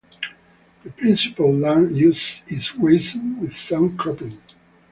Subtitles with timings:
[0.83, 4.41] The principle land use is grazing with some cropping.